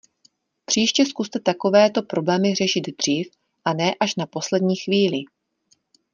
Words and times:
Příště 0.65 1.05
zkuste 1.05 1.39
takovéto 1.39 2.01
problémy 2.03 2.55
řešit 2.55 2.81
dřív 2.97 3.27
a 3.65 3.73
ne 3.73 3.91
až 3.99 4.15
na 4.15 4.25
poslední 4.25 4.75
chvíli. 4.75 5.21